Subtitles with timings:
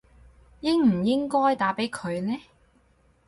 [0.61, 2.35] 應唔應該打畀佢呢